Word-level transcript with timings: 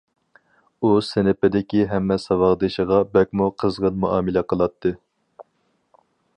ئۇ 0.87 0.93
سىنىپىدىكى 1.07 1.83
ھەممە 1.91 2.17
ساۋاقدىشىغا 2.23 2.99
بەكمۇ 3.19 3.51
قىزغىن 3.65 4.03
مۇئامىلە 4.07 4.47
قىلاتتى. 4.55 4.97